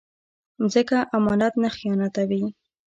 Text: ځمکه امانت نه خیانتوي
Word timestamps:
ځمکه 0.71 0.97
امانت 1.17 1.53
نه 1.63 1.69
خیانتوي 1.75 2.43